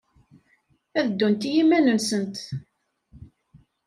[0.99, 2.37] Ad ddunt i yiman-nsent.